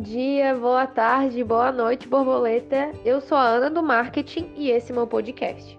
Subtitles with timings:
[0.00, 2.90] Bom dia, boa tarde, boa noite, borboleta.
[3.04, 5.78] Eu sou a Ana do Marketing e esse é meu podcast.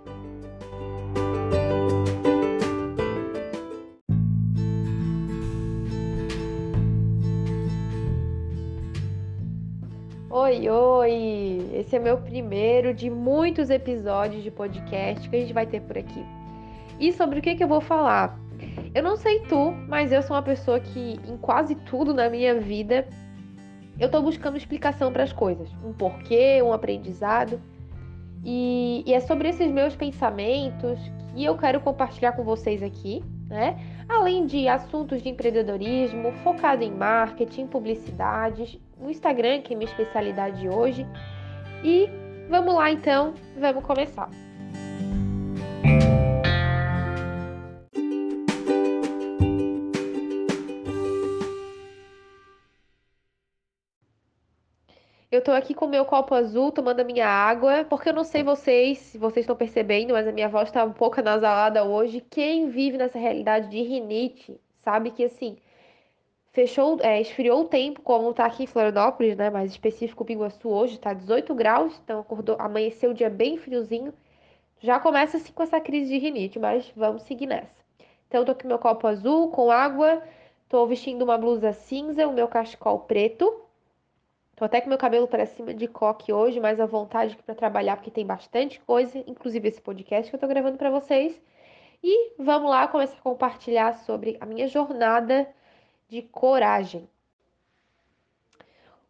[10.30, 11.72] Oi, oi!
[11.74, 15.98] Esse é meu primeiro de muitos episódios de podcast que a gente vai ter por
[15.98, 16.24] aqui.
[17.00, 18.40] E sobre o que, que eu vou falar?
[18.94, 22.60] Eu não sei tu, mas eu sou uma pessoa que em quase tudo na minha
[22.60, 23.08] vida
[24.00, 27.62] eu tô buscando explicação para as coisas, um porquê, um aprendizado.
[28.44, 31.00] E, e, é sobre esses meus pensamentos
[31.34, 33.78] que eu quero compartilhar com vocês aqui, né?
[34.10, 40.68] Além de assuntos de empreendedorismo, focado em marketing, publicidades, no Instagram, que é minha especialidade
[40.68, 41.06] hoje.
[41.84, 42.10] E
[42.50, 44.30] vamos lá então, vamos começar.
[55.42, 58.44] Eu tô aqui com meu copo azul, tomando a minha água, porque eu não sei
[58.44, 62.22] vocês, se vocês estão percebendo, mas a minha voz tá um pouco anasalada hoje.
[62.22, 65.58] Quem vive nessa realidade de rinite, sabe que assim,
[66.52, 69.50] fechou, é, esfriou o tempo, como tá aqui em Florianópolis, né?
[69.50, 74.14] Mais específico, Pinguaçu hoje tá 18 graus, então acordou, amanheceu o dia bem friozinho.
[74.80, 77.82] Já começa assim com essa crise de rinite, mas vamos seguir nessa.
[78.28, 80.22] Então, eu tô com meu copo azul, com água,
[80.70, 83.71] tô vestindo uma blusa cinza, o meu cachecol preto.
[84.62, 87.96] Tô até com meu cabelo para cima de coque hoje, mas à vontade para trabalhar,
[87.96, 91.42] porque tem bastante coisa, inclusive esse podcast que eu tô gravando para vocês.
[92.04, 95.52] E vamos lá começar a compartilhar sobre a minha jornada
[96.08, 97.10] de coragem.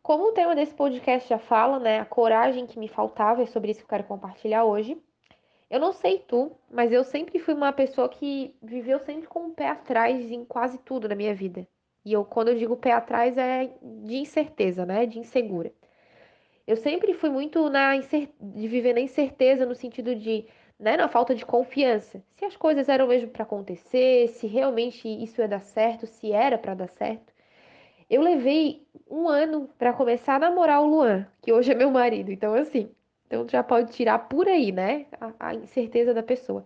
[0.01, 3.71] Como o tema desse podcast já fala, né, a coragem que me faltava, é sobre
[3.71, 4.97] isso que eu quero compartilhar hoje.
[5.69, 9.53] Eu não sei tu, mas eu sempre fui uma pessoa que viveu sempre com o
[9.53, 11.67] pé atrás em quase tudo na minha vida.
[12.05, 15.05] E eu, quando eu digo pé atrás, é de incerteza, né?
[15.05, 15.71] De insegura.
[16.65, 20.45] Eu sempre fui muito na de viver na incerteza no sentido de,
[20.79, 22.23] né, na falta de confiança.
[22.37, 26.57] Se as coisas eram mesmo para acontecer, se realmente isso ia dar certo, se era
[26.57, 27.33] para dar certo.
[28.09, 32.31] Eu levei um ano para começar a namorar o Luan, que hoje é meu marido.
[32.31, 32.91] Então, assim,
[33.27, 36.65] então já pode tirar por aí, né, a, a incerteza da pessoa.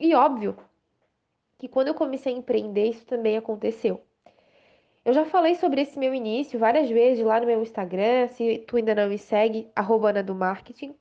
[0.00, 0.56] E óbvio
[1.58, 4.02] que quando eu comecei a empreender, isso também aconteceu.
[5.08, 8.28] Eu já falei sobre esse meu início várias vezes lá no meu Instagram.
[8.28, 10.94] Se tu ainda não me segue, arroba Ana do Marketing.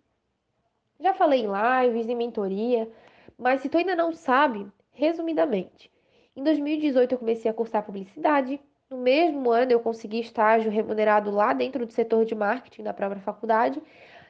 [0.98, 2.90] Já falei em lives, em mentoria.
[3.38, 5.92] Mas se tu ainda não sabe, resumidamente.
[6.38, 8.62] Em 2018 eu comecei a cursar publicidade.
[8.90, 13.22] No mesmo ano eu consegui estágio remunerado lá dentro do setor de marketing da própria
[13.22, 13.84] faculdade.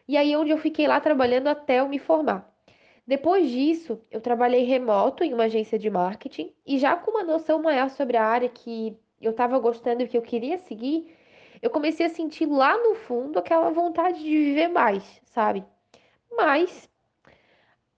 [0.07, 2.51] E aí onde eu fiquei lá trabalhando até eu me formar.
[3.05, 7.61] Depois disso, eu trabalhei remoto em uma agência de marketing e já com uma noção
[7.61, 11.16] maior sobre a área que eu estava gostando e que eu queria seguir,
[11.61, 15.63] eu comecei a sentir lá no fundo aquela vontade de viver mais, sabe?
[16.31, 16.89] Mas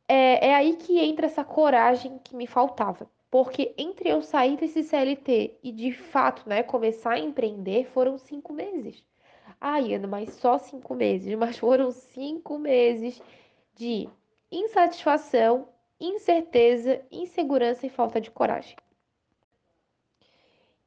[0.08, 3.10] é, é aí que entra essa coragem que me faltava.
[3.30, 8.52] Porque entre eu sair desse CLT e de fato, né, começar a empreender, foram cinco
[8.52, 9.04] meses.
[9.62, 11.36] Ai, Ana, mas só cinco meses.
[11.38, 13.22] Mas foram cinco meses
[13.76, 14.10] de
[14.52, 15.68] insatisfação,
[16.00, 18.76] incerteza, insegurança e falta de coragem.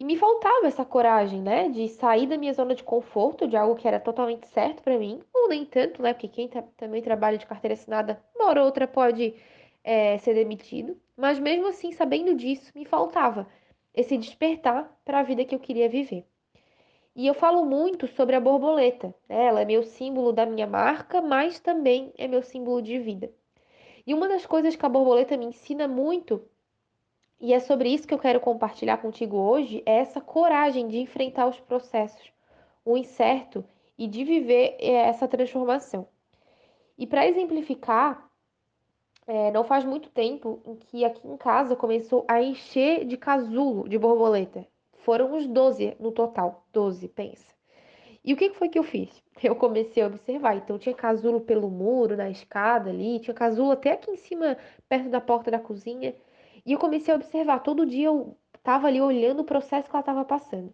[0.03, 3.77] E me faltava essa coragem, né, de sair da minha zona de conforto, de algo
[3.77, 7.39] que era totalmente certo para mim, ou nem tanto, né, porque quem tá, também trabalha
[7.39, 9.33] de carteira assinada, uma hora ou outra pode
[9.85, 11.01] é, ser demitido.
[11.17, 13.47] Mas mesmo assim, sabendo disso, me faltava
[13.95, 16.27] esse despertar para a vida que eu queria viver.
[17.15, 19.15] E eu falo muito sobre a borboleta.
[19.29, 19.45] Né?
[19.45, 23.33] Ela é meu símbolo da minha marca, mas também é meu símbolo de vida.
[24.05, 26.43] E uma das coisas que a borboleta me ensina muito
[27.43, 31.49] e é sobre isso que eu quero compartilhar contigo hoje, é essa coragem de enfrentar
[31.49, 32.33] os processos,
[32.85, 33.65] o incerto
[33.99, 36.07] e de viver é, essa transformação.
[36.97, 38.31] E para exemplificar,
[39.27, 43.89] é, não faz muito tempo em que aqui em casa começou a encher de casulo
[43.89, 44.65] de borboleta.
[44.99, 47.53] Foram uns 12 no total, 12, pensa.
[48.25, 49.21] E o que foi que eu fiz?
[49.43, 50.57] Eu comecei a observar.
[50.57, 54.57] Então, tinha casulo pelo muro, na escada ali, tinha casulo até aqui em cima,
[54.89, 56.15] perto da porta da cozinha.
[56.65, 60.01] E eu comecei a observar, todo dia eu estava ali olhando o processo que ela
[60.01, 60.73] estava passando.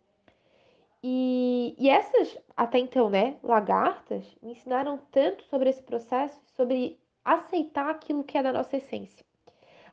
[1.03, 7.89] E, e essas, até então, né, lagartas, me ensinaram tanto sobre esse processo, sobre aceitar
[7.89, 9.25] aquilo que é da nossa essência.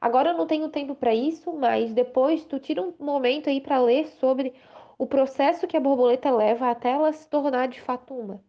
[0.02, 3.80] Agora eu não tenho tempo para isso, mas depois tu tira um momento aí para
[3.80, 4.54] ler sobre
[4.98, 8.44] o processo que a borboleta leva até ela se tornar de fato uma.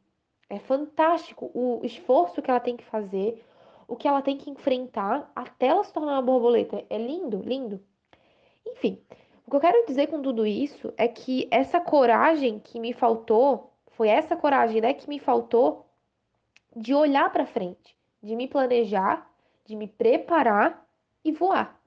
[0.48, 3.44] É fantástico o esforço que ela tem que fazer,
[3.88, 6.84] o que ela tem que enfrentar até ela se tornar uma borboleta.
[6.90, 7.80] É lindo, lindo.
[8.66, 9.00] Enfim,
[9.46, 13.72] o que eu quero dizer com tudo isso é que essa coragem que me faltou
[13.96, 15.86] Foi essa coragem, né, que me faltou
[16.74, 19.26] de olhar para frente, de me planejar,
[19.64, 20.86] de me preparar
[21.24, 21.80] e voar.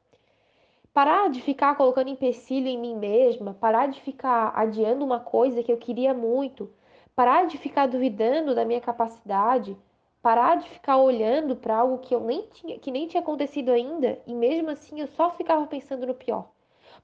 [0.91, 5.71] Parar de ficar colocando empecilho em mim mesma, parar de ficar adiando uma coisa que
[5.71, 6.73] eu queria muito,
[7.15, 9.77] parar de ficar duvidando da minha capacidade,
[10.21, 14.21] parar de ficar olhando para algo que eu nem tinha, que nem tinha acontecido ainda,
[14.27, 16.51] e mesmo assim eu só ficava pensando no pior.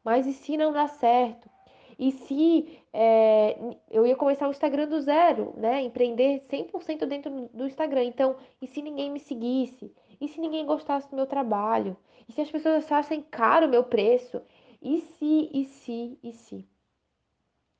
[0.03, 1.50] Mas e se não dá certo?
[1.97, 3.57] E se é,
[3.89, 5.81] eu ia começar o Instagram do zero, né?
[5.81, 8.03] Empreender 100% dentro do Instagram.
[8.03, 9.94] Então, e se ninguém me seguisse?
[10.19, 11.95] E se ninguém gostasse do meu trabalho?
[12.27, 14.41] E se as pessoas achassem caro o meu preço?
[14.81, 16.67] E se, e se, e se?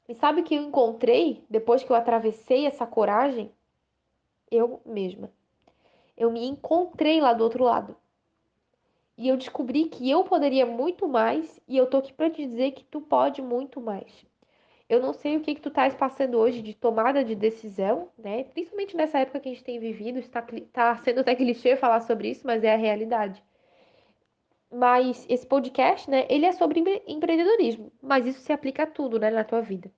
[0.08, 3.52] E sabe o que eu encontrei depois que eu atravessei essa coragem?
[4.52, 5.32] Eu mesma.
[6.18, 7.96] Eu me encontrei lá do outro lado.
[9.18, 12.72] E eu descobri que eu poderia muito mais e eu tô aqui para te dizer
[12.72, 14.26] que tu pode muito mais.
[14.88, 18.44] Eu não sei o que que tu estás passando hoje de tomada de decisão, né?
[18.44, 22.30] Principalmente nessa época que a gente tem vivido, está tá sendo até clichê falar sobre
[22.30, 23.44] isso, mas é a realidade.
[24.72, 29.32] Mas esse podcast, né, ele é sobre empreendedorismo, mas isso se aplica a tudo, né,
[29.32, 29.92] na tua vida.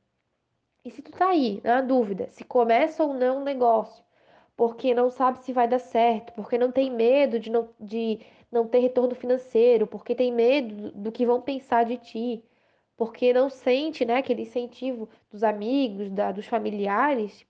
[0.85, 4.03] E se tu tá aí, na dúvida, se começa ou não um negócio,
[4.57, 8.19] porque não sabe se vai dar certo, porque não tem medo de não, de
[8.51, 12.43] não ter retorno financeiro, porque tem medo do que vão pensar de ti,
[12.97, 17.45] porque não sente, né, aquele incentivo dos amigos, da, dos familiares,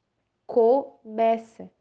[0.45, 1.71] começa.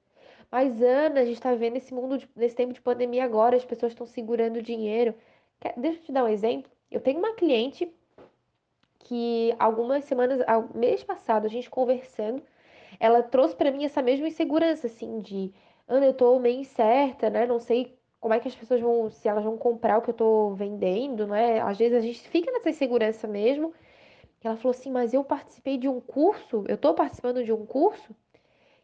[0.50, 3.64] Mas Ana, a gente está vendo esse mundo, de, nesse tempo de pandemia agora, as
[3.64, 5.12] pessoas estão segurando dinheiro.
[5.76, 6.70] Deixa eu te dar um exemplo.
[6.88, 7.92] Eu tenho uma cliente
[9.00, 10.40] que algumas semanas,
[10.74, 12.42] mês passado, a gente conversando,
[13.00, 15.52] ela trouxe para mim essa mesma insegurança, assim, de
[15.88, 17.46] Ana, eu tô meio incerta, né?
[17.46, 20.14] Não sei como é que as pessoas vão, se elas vão comprar o que eu
[20.14, 21.60] tô vendendo, né?
[21.60, 23.72] Às vezes a gente fica nessa insegurança mesmo.
[24.42, 28.14] Ela falou assim, mas eu participei de um curso, eu tô participando de um curso,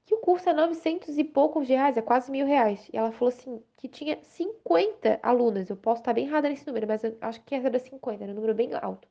[0.04, 2.88] que o curso é 900 e poucos reais, é quase mil reais.
[2.92, 6.86] E ela falou assim, que tinha 50 alunas, eu posso estar bem errada nesse número,
[6.86, 9.08] mas eu acho que era 50, era um número bem alto.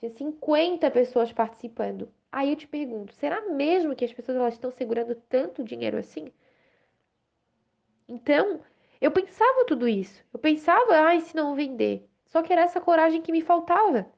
[0.00, 2.10] Tinha 50 pessoas participando.
[2.32, 6.32] Aí eu te pergunto, será mesmo que as pessoas elas estão segurando tanto dinheiro assim?
[8.08, 8.60] Então,
[8.98, 10.24] eu pensava tudo isso.
[10.32, 12.08] Eu pensava, ai, se não vender.
[12.24, 14.10] Só que era essa coragem que me faltava.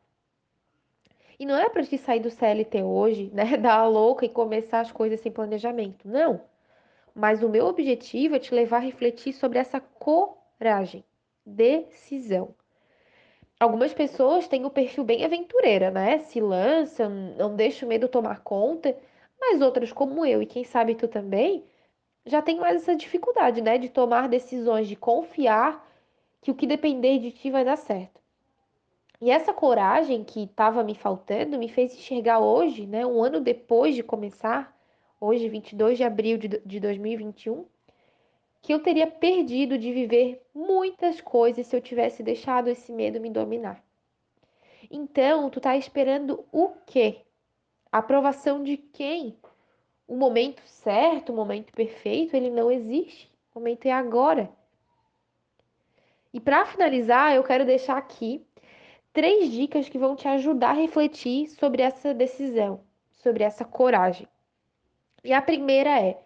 [1.36, 4.80] E não é para te sair do CLT hoje, né, dar a louca e começar
[4.80, 6.06] as coisas sem planejamento.
[6.06, 6.40] Não.
[7.12, 11.04] Mas o meu objetivo é te levar a refletir sobre essa coragem,
[11.44, 12.54] decisão.
[13.62, 16.18] Algumas pessoas têm o perfil bem aventureira, né?
[16.18, 18.98] Se lançam, não deixa o medo tomar conta,
[19.40, 21.64] mas outras como eu e quem sabe tu também,
[22.26, 25.88] já tem mais essa dificuldade, né, de tomar decisões, de confiar
[26.40, 28.20] que o que depender de ti vai dar certo.
[29.20, 33.94] E essa coragem que estava me faltando me fez enxergar hoje, né, um ano depois
[33.94, 34.76] de começar,
[35.20, 37.64] hoje, 22 de abril de 2021,
[38.62, 43.28] que eu teria perdido de viver muitas coisas se eu tivesse deixado esse medo me
[43.28, 43.84] dominar.
[44.90, 47.22] Então, tu tá esperando o quê?
[47.90, 49.36] Aprovação de quem?
[50.12, 53.32] o momento certo, o momento perfeito, ele não existe.
[53.54, 54.50] O momento é agora.
[56.34, 58.46] E para finalizar, eu quero deixar aqui
[59.10, 64.28] três dicas que vão te ajudar a refletir sobre essa decisão, sobre essa coragem.
[65.24, 66.22] E a primeira é: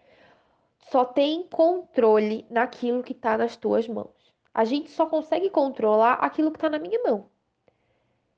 [0.79, 4.35] só tem controle naquilo que está nas tuas mãos.
[4.55, 7.29] A gente só consegue controlar aquilo que está na minha mão.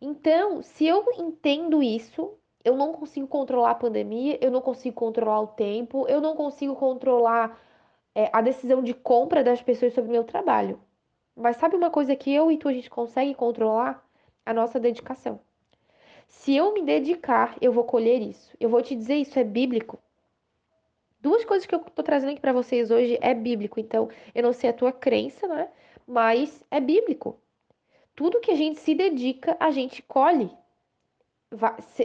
[0.00, 5.40] Então, se eu entendo isso, eu não consigo controlar a pandemia, eu não consigo controlar
[5.40, 7.60] o tempo, eu não consigo controlar
[8.14, 10.80] é, a decisão de compra das pessoas sobre o meu trabalho.
[11.36, 14.04] Mas sabe uma coisa que eu e tu a gente consegue controlar?
[14.44, 15.40] A nossa dedicação.
[16.26, 18.56] Se eu me dedicar, eu vou colher isso.
[18.58, 19.98] Eu vou te dizer isso é bíblico.
[21.20, 23.80] Duas coisas que eu tô trazendo aqui para vocês hoje é bíblico.
[23.80, 25.68] Então, eu não sei a tua crença, né?
[26.06, 27.38] Mas é bíblico.
[28.14, 30.50] Tudo que a gente se dedica, a gente colhe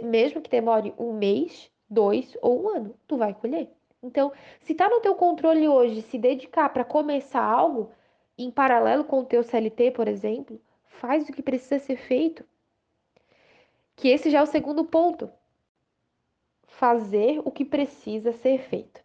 [0.04, 3.70] mesmo que demore um mês, dois ou um ano, tu vai colher.
[4.02, 7.92] Então, se tá no teu controle hoje se dedicar para começar algo
[8.38, 12.44] em paralelo com o teu CLT, por exemplo, faz o que precisa ser feito.
[13.96, 15.32] Que esse já é o segundo ponto.
[16.78, 19.02] Fazer o que precisa ser feito.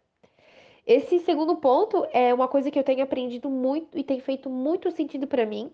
[0.85, 4.89] Esse segundo ponto é uma coisa que eu tenho aprendido muito e tem feito muito
[4.89, 5.71] sentido para mim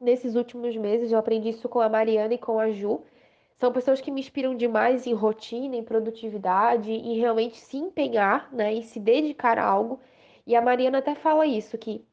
[0.00, 1.10] nesses últimos meses.
[1.10, 3.02] Eu aprendi isso com a Mariana e com a Ju.
[3.56, 8.72] São pessoas que me inspiram demais em rotina, em produtividade, em realmente se empenhar, né,
[8.72, 9.98] em se dedicar a algo.
[10.46, 12.06] E a Mariana até fala isso que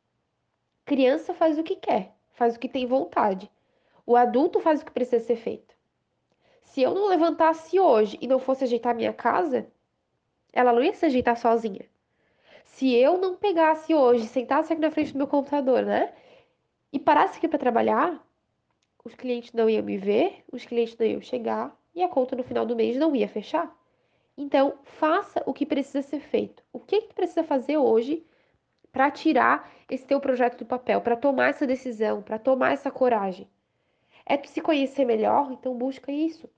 [0.85, 3.49] criança faz o que quer, faz o que tem vontade.
[4.07, 5.70] O adulto faz o que precisa ser feito.
[6.71, 9.67] Se eu não levantasse hoje e não fosse ajeitar minha casa,
[10.53, 11.85] ela não ia se ajeitar sozinha.
[12.63, 16.13] Se eu não pegasse hoje, sentasse aqui na frente do meu computador, né?
[16.93, 18.25] E parasse aqui para trabalhar,
[19.03, 22.43] os clientes não iam me ver, os clientes não iam chegar e a conta no
[22.43, 23.69] final do mês não ia fechar.
[24.37, 26.63] Então, faça o que precisa ser feito.
[26.71, 28.25] O que, que tu precisa fazer hoje
[28.93, 33.45] para tirar esse teu projeto do papel, para tomar essa decisão, para tomar essa coragem?
[34.25, 36.49] É tu se conhecer melhor, então busca isso.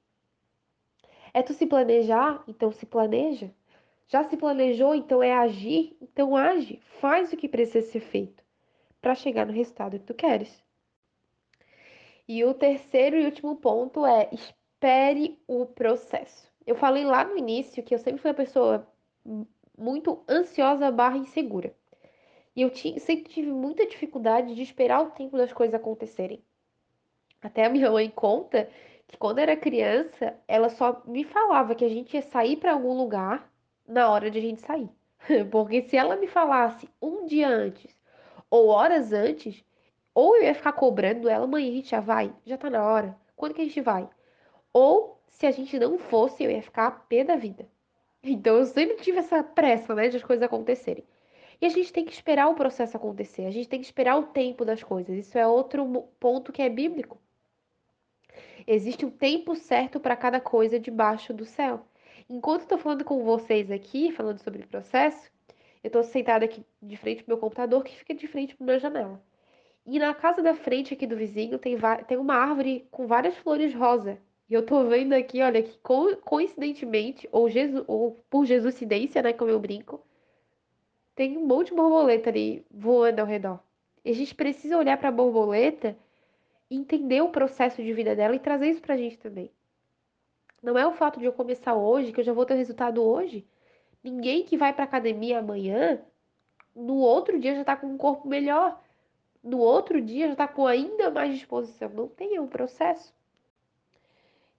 [1.33, 3.51] É tu se planejar, então se planeja.
[4.07, 8.43] Já se planejou, então é agir, então age, faz o que precisa ser feito
[9.01, 10.63] para chegar no resultado que tu queres.
[12.27, 16.51] E o terceiro e último ponto é espere o processo.
[16.65, 18.87] Eu falei lá no início que eu sempre fui uma pessoa
[19.77, 21.75] muito ansiosa barra insegura.
[22.55, 26.43] E eu sempre tive muita dificuldade de esperar o tempo das coisas acontecerem.
[27.41, 28.69] Até a minha mãe conta
[29.17, 33.51] quando era criança, ela só me falava que a gente ia sair para algum lugar
[33.87, 34.89] na hora de a gente sair.
[35.51, 37.95] Porque se ela me falasse um dia antes
[38.49, 39.63] ou horas antes,
[40.13, 42.31] ou eu ia ficar cobrando ela, mãe, a gente já vai?
[42.45, 43.17] Já tá na hora.
[43.35, 44.07] Quando que a gente vai?
[44.71, 47.67] Ou se a gente não fosse, eu ia ficar a pé da vida.
[48.21, 51.03] Então eu sempre tive essa pressa, né, de as coisas acontecerem.
[51.59, 54.27] E a gente tem que esperar o processo acontecer, a gente tem que esperar o
[54.27, 55.17] tempo das coisas.
[55.17, 57.19] Isso é outro ponto que é bíblico.
[58.65, 61.85] Existe um tempo certo para cada coisa debaixo do céu.
[62.29, 65.29] Enquanto estou falando com vocês aqui, falando sobre o processo,
[65.83, 68.79] eu estou sentada aqui de frente pro meu computador que fica de frente para minha
[68.79, 69.21] janela.
[69.85, 71.77] E na casa da frente aqui do vizinho tem,
[72.07, 74.17] tem uma árvore com várias flores rosa.
[74.49, 79.33] E eu tô vendo aqui, olha, que co coincidentemente, ou, Jesus, ou por Jesuscidência, né,
[79.33, 80.01] como eu brinco,
[81.15, 83.59] tem um monte de borboleta ali voando ao redor.
[84.05, 85.97] E a gente precisa olhar para a borboleta,
[86.69, 89.51] entender o processo de vida dela e trazer isso pra gente também.
[90.61, 93.45] Não é o fato de eu começar hoje, que eu já vou ter resultado hoje.
[94.03, 96.01] Ninguém que vai para academia amanhã,
[96.75, 98.81] no outro dia já tá com um corpo melhor.
[99.43, 101.89] No outro dia já tá com ainda mais disposição.
[101.89, 103.13] Não tem, é um processo.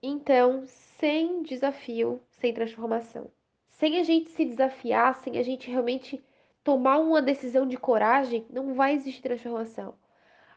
[0.01, 3.31] Então, sem desafio, sem transformação.
[3.67, 6.23] Sem a gente se desafiar, sem a gente realmente
[6.63, 9.95] tomar uma decisão de coragem, não vai existir transformação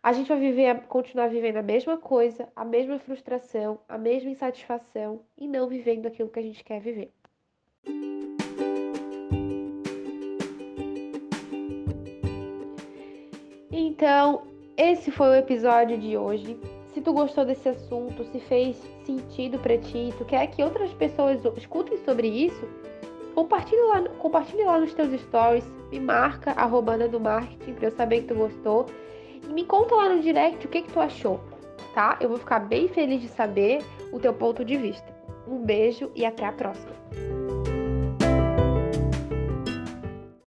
[0.02, 5.20] a gente vai viver, continuar vivendo a mesma coisa, a mesma frustração, a mesma insatisfação
[5.36, 7.12] e não vivendo aquilo que a gente quer viver.
[13.70, 14.42] Então,
[14.76, 16.58] esse foi o episódio de hoje.
[16.94, 21.44] Se tu gostou desse assunto, se fez sentido para ti, tu quer que outras pessoas
[21.56, 22.68] escutem sobre isso,
[23.34, 28.22] compartilhe lá, compartilhe lá nos teus stories, me marca arroba do marketing para eu saber
[28.22, 28.86] que tu gostou
[29.48, 31.40] me conta lá no direct o que, que tu achou,
[31.94, 32.18] tá?
[32.20, 35.06] Eu vou ficar bem feliz de saber o teu ponto de vista.
[35.46, 36.92] Um beijo e até a próxima.